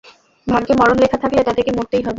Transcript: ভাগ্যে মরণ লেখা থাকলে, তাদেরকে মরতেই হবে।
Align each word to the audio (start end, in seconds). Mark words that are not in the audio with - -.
ভাগ্যে 0.47 0.73
মরণ 0.73 0.97
লেখা 0.99 1.17
থাকলে, 1.17 1.39
তাদেরকে 1.43 1.71
মরতেই 1.71 1.99
হবে। 1.99 2.09